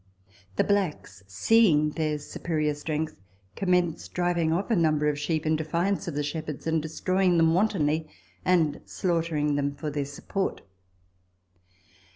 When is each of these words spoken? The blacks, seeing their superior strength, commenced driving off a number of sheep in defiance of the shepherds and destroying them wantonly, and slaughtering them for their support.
The 0.55 0.63
blacks, 0.63 1.21
seeing 1.27 1.91
their 1.91 2.17
superior 2.17 2.73
strength, 2.73 3.17
commenced 3.55 4.15
driving 4.15 4.51
off 4.51 4.71
a 4.71 4.75
number 4.75 5.07
of 5.07 5.19
sheep 5.19 5.45
in 5.45 5.55
defiance 5.55 6.07
of 6.07 6.15
the 6.15 6.23
shepherds 6.23 6.65
and 6.65 6.81
destroying 6.81 7.37
them 7.37 7.53
wantonly, 7.53 8.09
and 8.43 8.81
slaughtering 8.83 9.53
them 9.57 9.75
for 9.75 9.91
their 9.91 10.05
support. 10.05 10.63